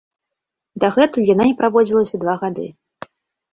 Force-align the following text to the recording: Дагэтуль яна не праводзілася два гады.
Дагэтуль 0.83 1.29
яна 1.33 1.43
не 1.49 1.53
праводзілася 1.61 2.15
два 2.25 2.35
гады. 2.43 2.67